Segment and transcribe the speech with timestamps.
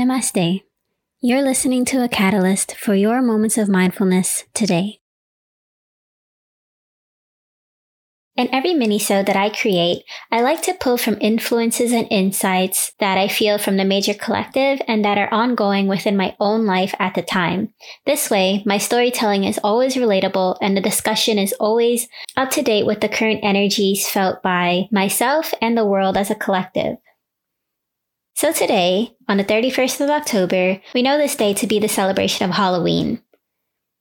[0.00, 0.62] Namaste.
[1.20, 5.00] You're listening to a catalyst for your moments of mindfulness today.
[8.34, 13.18] In every minisode that I create, I like to pull from influences and insights that
[13.18, 17.14] I feel from the major collective and that are ongoing within my own life at
[17.14, 17.74] the time.
[18.06, 22.08] This way, my storytelling is always relatable and the discussion is always
[22.38, 26.34] up to date with the current energies felt by myself and the world as a
[26.34, 26.96] collective.
[28.34, 32.48] So today, on the 31st of October, we know this day to be the celebration
[32.48, 33.22] of Halloween.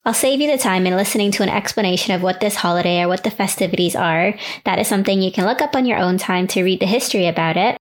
[0.05, 3.09] I'll save you the time in listening to an explanation of what this holiday or
[3.09, 4.33] what the festivities are.
[4.63, 7.27] That is something you can look up on your own time to read the history
[7.27, 7.78] about it.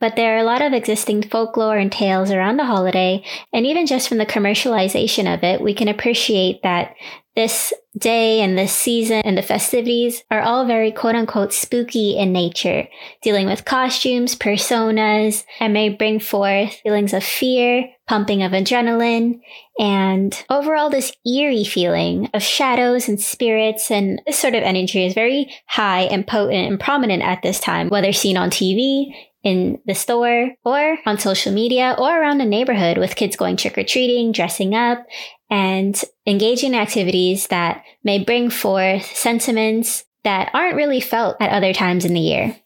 [0.00, 3.86] But there are a lot of existing folklore and tales around the holiday, and even
[3.86, 6.94] just from the commercialization of it, we can appreciate that
[7.38, 12.32] this day and this season and the festivities are all very quote unquote spooky in
[12.32, 12.88] nature,
[13.22, 19.40] dealing with costumes, personas, and may bring forth feelings of fear, pumping of adrenaline,
[19.78, 23.88] and overall this eerie feeling of shadows and spirits.
[23.88, 27.88] And this sort of energy is very high and potent and prominent at this time,
[27.88, 32.98] whether seen on TV, in the store or on social media or around the neighborhood
[32.98, 35.06] with kids going trick or treating, dressing up,
[35.50, 41.72] and engaging in activities that may bring forth sentiments that aren't really felt at other
[41.72, 42.56] times in the year.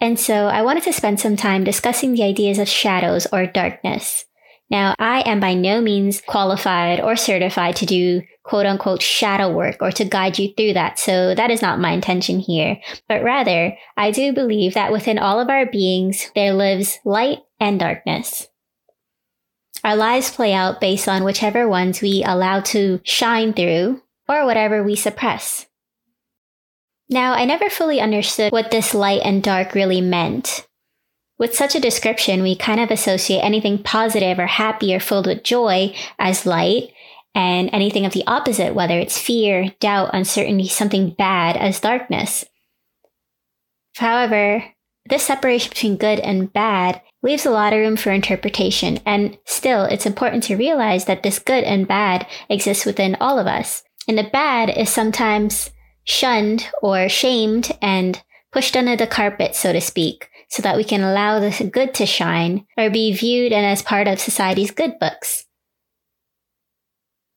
[0.00, 4.26] And so I wanted to spend some time discussing the ideas of shadows or darkness.
[4.68, 9.78] Now, I am by no means qualified or certified to do quote unquote shadow work
[9.80, 10.98] or to guide you through that.
[10.98, 12.80] So that is not my intention here.
[13.08, 17.80] But rather, I do believe that within all of our beings, there lives light and
[17.80, 18.48] darkness.
[19.82, 24.82] Our lives play out based on whichever ones we allow to shine through or whatever
[24.82, 25.66] we suppress.
[27.08, 30.66] Now, I never fully understood what this light and dark really meant.
[31.38, 35.44] With such a description, we kind of associate anything positive or happy or filled with
[35.44, 36.92] joy as light,
[37.36, 42.46] and anything of the opposite, whether it's fear, doubt, uncertainty, something bad, as darkness.
[43.96, 44.64] However,
[45.08, 49.84] this separation between good and bad leaves a lot of room for interpretation, and still,
[49.84, 53.82] it's important to realize that this good and bad exists within all of us.
[54.08, 55.70] And the bad is sometimes
[56.04, 61.02] shunned or shamed and pushed under the carpet, so to speak, so that we can
[61.02, 65.44] allow the good to shine or be viewed and as part of society's good books.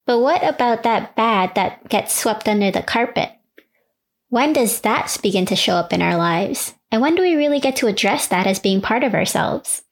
[0.09, 3.30] But what about that bad that gets swept under the carpet?
[4.30, 6.74] When does that begin to show up in our lives?
[6.92, 9.84] And when do we really get to address that as being part of ourselves?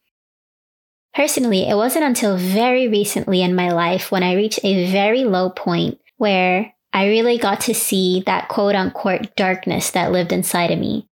[1.13, 5.51] Personally, it wasn't until very recently in my life when I reached a very low
[5.51, 10.79] point where I really got to see that quote unquote darkness that lived inside of
[10.79, 11.07] me.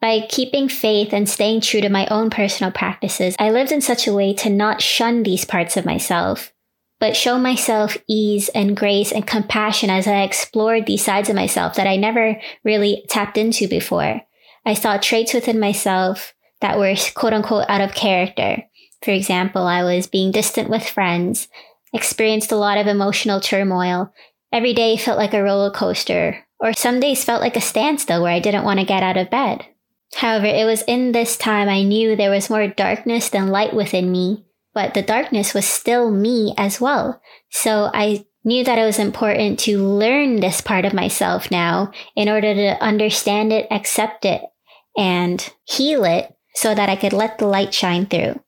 [0.00, 4.06] By keeping faith and staying true to my own personal practices, I lived in such
[4.06, 6.54] a way to not shun these parts of myself,
[6.98, 11.74] but show myself ease and grace and compassion as I explored these sides of myself
[11.74, 14.22] that I never really tapped into before.
[14.64, 18.64] I saw traits within myself that were quote unquote out of character.
[19.02, 21.48] For example, I was being distant with friends,
[21.92, 24.12] experienced a lot of emotional turmoil.
[24.52, 28.32] Every day felt like a roller coaster, or some days felt like a standstill where
[28.32, 29.66] I didn't want to get out of bed.
[30.14, 34.10] However, it was in this time I knew there was more darkness than light within
[34.10, 34.45] me,
[34.76, 37.18] but the darkness was still me as well.
[37.48, 42.28] So I knew that it was important to learn this part of myself now in
[42.28, 44.42] order to understand it, accept it,
[44.94, 48.38] and heal it so that I could let the light shine through.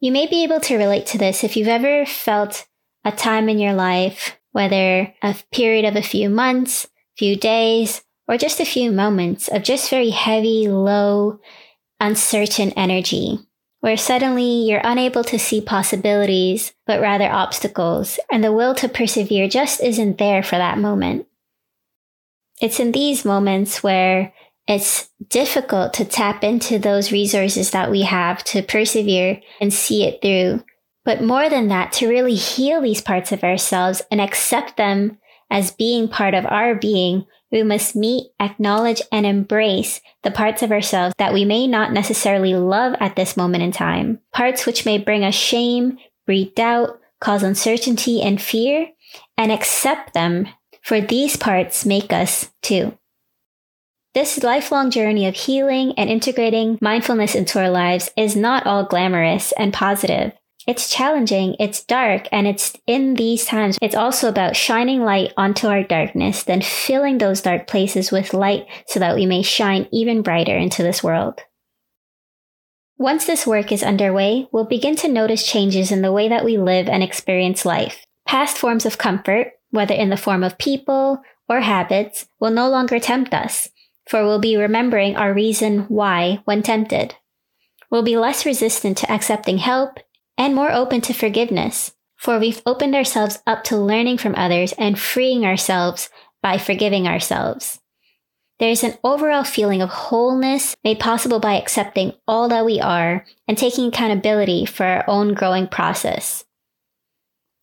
[0.00, 2.66] You may be able to relate to this if you've ever felt
[3.04, 8.36] a time in your life, whether a period of a few months, few days, or
[8.36, 11.38] just a few moments of just very heavy, low,
[12.00, 13.38] uncertain energy,
[13.82, 19.48] where suddenly you're unable to see possibilities, but rather obstacles, and the will to persevere
[19.48, 21.26] just isn't there for that moment.
[22.60, 24.32] It's in these moments where
[24.68, 30.22] it's difficult to tap into those resources that we have to persevere and see it
[30.22, 30.64] through.
[31.04, 35.18] But more than that, to really heal these parts of ourselves and accept them
[35.50, 40.72] as being part of our being, we must meet, acknowledge, and embrace the parts of
[40.72, 44.18] ourselves that we may not necessarily love at this moment in time.
[44.32, 48.88] Parts which may bring us shame, breed doubt, cause uncertainty and fear,
[49.36, 50.48] and accept them,
[50.82, 52.96] for these parts make us too.
[54.14, 59.52] This lifelong journey of healing and integrating mindfulness into our lives is not all glamorous
[59.52, 60.32] and positive.
[60.66, 65.66] It's challenging, it's dark, and it's in these times, it's also about shining light onto
[65.66, 70.22] our darkness, then filling those dark places with light so that we may shine even
[70.22, 71.40] brighter into this world.
[72.96, 76.56] Once this work is underway, we'll begin to notice changes in the way that we
[76.56, 78.06] live and experience life.
[78.24, 83.00] Past forms of comfort, whether in the form of people or habits, will no longer
[83.00, 83.68] tempt us,
[84.08, 87.16] for we'll be remembering our reason why when tempted.
[87.90, 89.98] We'll be less resistant to accepting help
[90.36, 94.98] and more open to forgiveness, for we've opened ourselves up to learning from others and
[94.98, 96.08] freeing ourselves
[96.42, 97.80] by forgiving ourselves.
[98.58, 103.58] There's an overall feeling of wholeness made possible by accepting all that we are and
[103.58, 106.44] taking accountability for our own growing process.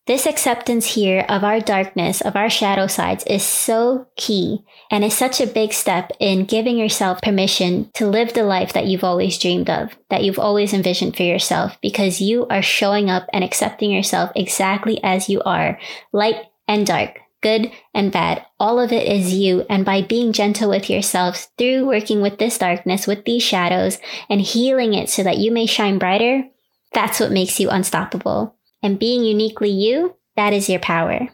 [0.10, 5.14] This acceptance here of our darkness, of our shadow sides, is so key and is
[5.14, 9.38] such a big step in giving yourself permission to live the life that you've always
[9.38, 13.92] dreamed of, that you've always envisioned for yourself, because you are showing up and accepting
[13.92, 15.80] yourself exactly as you are,
[16.12, 18.44] light and dark, good and bad.
[18.60, 19.64] All of it is you.
[19.70, 24.42] And by being gentle with yourselves through working with this darkness, with these shadows, and
[24.42, 26.46] healing it so that you may shine brighter,
[26.94, 28.56] that's what makes you unstoppable.
[28.82, 31.30] And being uniquely you, that is your power.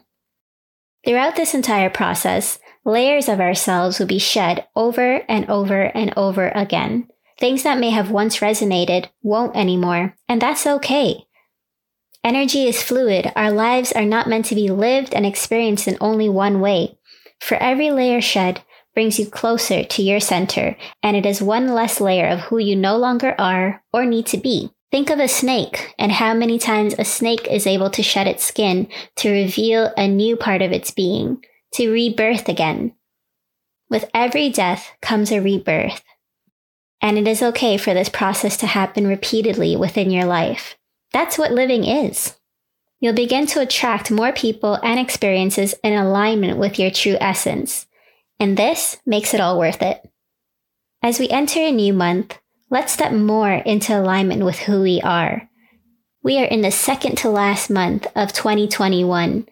[1.04, 6.48] Throughout this entire process, layers of ourselves will be shed over and over and over
[6.48, 7.08] again.
[7.38, 11.26] Things that may have once resonated won't anymore, and that's okay.
[12.24, 13.30] Energy is fluid.
[13.36, 16.98] Our lives are not meant to be lived and experienced in only one way.
[17.40, 18.62] For every layer shed
[18.94, 22.74] brings you closer to your center, and it is one less layer of who you
[22.74, 24.70] no longer are or need to be.
[24.96, 28.42] Think of a snake and how many times a snake is able to shed its
[28.42, 31.44] skin to reveal a new part of its being,
[31.74, 32.94] to rebirth again.
[33.90, 36.02] With every death comes a rebirth.
[37.02, 40.78] And it is okay for this process to happen repeatedly within your life.
[41.12, 42.34] That's what living is.
[42.98, 47.84] You'll begin to attract more people and experiences in alignment with your true essence.
[48.40, 50.00] And this makes it all worth it.
[51.02, 52.38] As we enter a new month,
[52.70, 55.48] let's step more into alignment with who we are.
[56.22, 59.46] We are in the second to last month of 2021.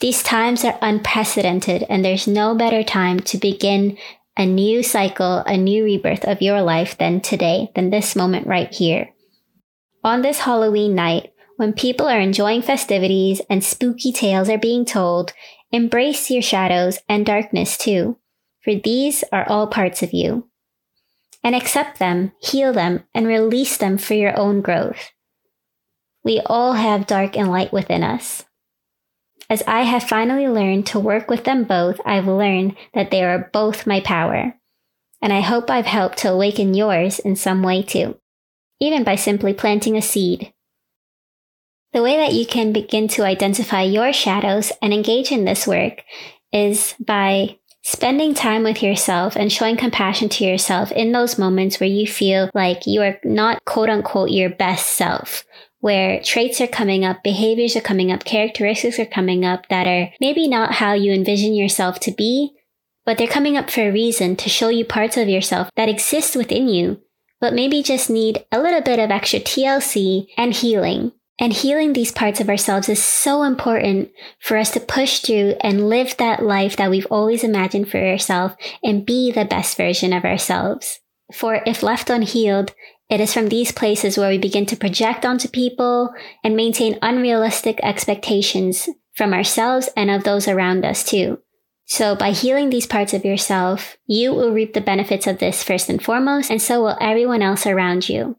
[0.00, 3.98] These times are unprecedented, and there's no better time to begin
[4.36, 8.72] a new cycle, a new rebirth of your life than today, than this moment right
[8.72, 9.10] here.
[10.02, 15.32] On this Halloween night, when people are enjoying festivities and spooky tales are being told,
[15.70, 18.18] embrace your shadows and darkness too,
[18.62, 20.48] for these are all parts of you.
[21.44, 25.12] And accept them, heal them, and release them for your own growth.
[26.24, 28.44] We all have dark and light within us.
[29.48, 33.50] As I have finally learned to work with them both, I've learned that they are
[33.52, 34.54] both my power.
[35.20, 38.18] And I hope I've helped to awaken yours in some way too
[38.80, 40.52] even by simply planting a seed.
[41.92, 46.02] The way that you can begin to identify your shadows and engage in this work
[46.52, 51.88] is by spending time with yourself and showing compassion to yourself in those moments where
[51.88, 55.44] you feel like you are not quote unquote your best self,
[55.78, 60.10] where traits are coming up, behaviors are coming up, characteristics are coming up that are
[60.20, 62.50] maybe not how you envision yourself to be,
[63.04, 66.34] but they're coming up for a reason to show you parts of yourself that exist
[66.34, 67.00] within you
[67.44, 71.12] but maybe just need a little bit of extra TLC and healing.
[71.38, 74.10] And healing these parts of ourselves is so important
[74.40, 78.54] for us to push through and live that life that we've always imagined for ourselves
[78.84, 81.00] and be the best version of ourselves.
[81.32, 82.72] For if left unhealed,
[83.10, 86.12] it is from these places where we begin to project onto people
[86.44, 91.38] and maintain unrealistic expectations from ourselves and of those around us too.
[91.86, 95.90] So by healing these parts of yourself, you will reap the benefits of this first
[95.90, 98.36] and foremost, and so will everyone else around you.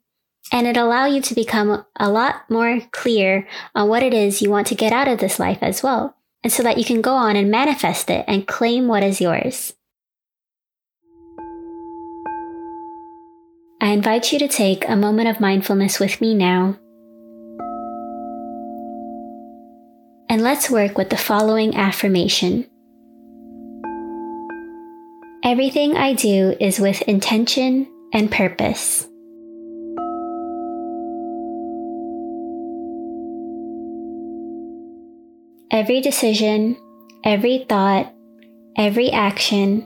[0.51, 4.49] And it allow you to become a lot more clear on what it is you
[4.49, 6.15] want to get out of this life as well.
[6.43, 9.73] And so that you can go on and manifest it and claim what is yours.
[13.81, 16.77] I invite you to take a moment of mindfulness with me now.
[20.29, 22.67] And let's work with the following affirmation.
[25.43, 29.07] Everything I do is with intention and purpose.
[35.75, 36.77] Every decision,
[37.25, 38.09] every thought,
[38.77, 39.85] every action,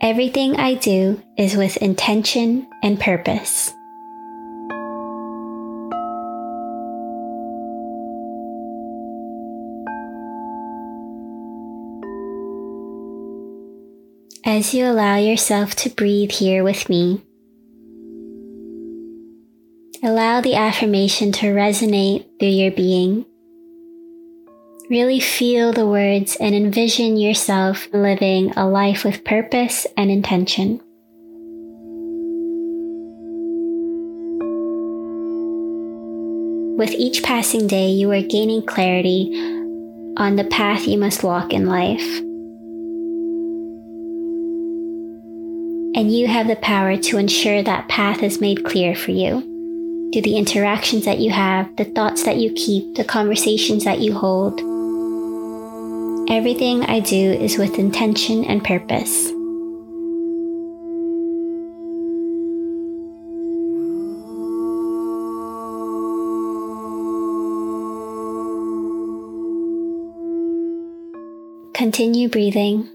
[0.00, 3.72] everything I do is with intention and purpose.
[14.44, 17.22] as you allow yourself to breathe here with me.
[20.02, 23.26] Allow the affirmation to resonate through your being.
[24.90, 30.80] Really feel the words and envision yourself living a life with purpose and intention.
[36.76, 39.30] with each passing day, you are gaining clarity
[40.16, 42.18] on the path you must walk in life.
[45.96, 49.40] And you have the power to ensure that path is made clear for you
[50.12, 54.12] through the interactions that you have, the thoughts that you keep, the conversations that you
[54.12, 54.73] hold.
[56.28, 59.30] Everything I do is with intention and purpose.
[71.74, 72.88] Continue breathing.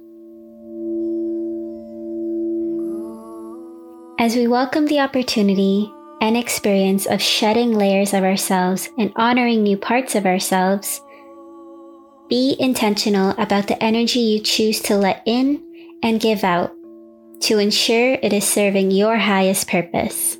[4.20, 9.78] As we welcome the opportunity and experience of shedding layers of ourselves and honoring new
[9.78, 11.02] parts of ourselves,
[12.30, 15.62] be intentional about the energy you choose to let in
[16.04, 16.72] and give out
[17.42, 20.38] to ensure it is serving your highest purpose.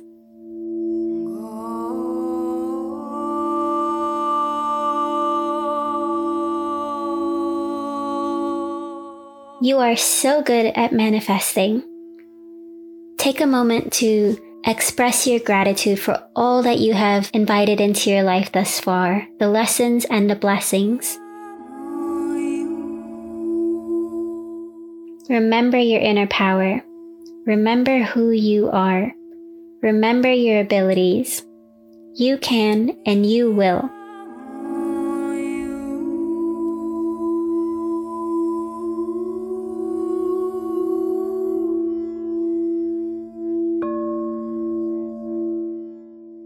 [9.62, 11.82] You are so good at manifesting.
[13.18, 18.22] Take a moment to express your gratitude for all that you have invited into your
[18.22, 21.18] life thus far, the lessons and the blessings.
[25.30, 26.82] Remember your inner power.
[27.46, 29.12] Remember who you are.
[29.80, 31.44] Remember your abilities.
[32.16, 33.88] You can and you will.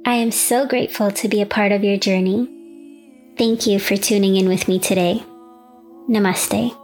[0.05, 2.51] I am so grateful to be a part of your journey.
[3.39, 5.25] Thank you for tuning in with me today.
[6.07, 6.84] Namaste.